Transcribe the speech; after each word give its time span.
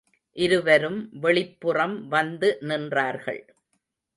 இருவரும் 0.35 0.97
வெளிப்புறம் 1.21 1.95
வந்து 2.07 2.57
நின்றார்கள். 2.61 3.41